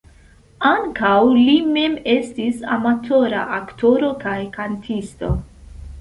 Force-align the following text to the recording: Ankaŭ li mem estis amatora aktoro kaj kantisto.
Ankaŭ 0.67 1.11
li 1.33 1.53
mem 1.75 1.97
estis 2.15 2.63
amatora 2.77 3.45
aktoro 3.61 4.13
kaj 4.25 4.37
kantisto. 4.57 5.31